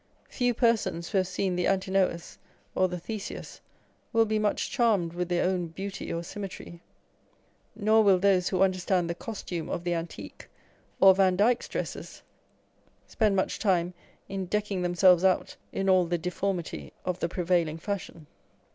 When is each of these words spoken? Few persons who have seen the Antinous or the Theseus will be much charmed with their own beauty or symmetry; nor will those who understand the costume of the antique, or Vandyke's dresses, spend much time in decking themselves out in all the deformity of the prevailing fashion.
Few 0.29 0.55
persons 0.55 1.09
who 1.09 1.19
have 1.19 1.27
seen 1.27 1.55
the 1.55 1.67
Antinous 1.67 2.39
or 2.73 2.87
the 2.87 2.97
Theseus 2.97 3.61
will 4.11 4.25
be 4.25 4.39
much 4.39 4.71
charmed 4.71 5.13
with 5.13 5.29
their 5.29 5.43
own 5.45 5.67
beauty 5.67 6.11
or 6.11 6.23
symmetry; 6.23 6.81
nor 7.75 8.03
will 8.03 8.17
those 8.17 8.49
who 8.49 8.63
understand 8.63 9.07
the 9.11 9.13
costume 9.13 9.69
of 9.69 9.83
the 9.83 9.93
antique, 9.93 10.49
or 10.99 11.13
Vandyke's 11.13 11.67
dresses, 11.67 12.23
spend 13.05 13.35
much 13.35 13.59
time 13.59 13.93
in 14.27 14.47
decking 14.47 14.81
themselves 14.81 15.23
out 15.23 15.55
in 15.71 15.87
all 15.87 16.07
the 16.07 16.17
deformity 16.17 16.93
of 17.05 17.19
the 17.19 17.29
prevailing 17.29 17.77
fashion. 17.77 18.25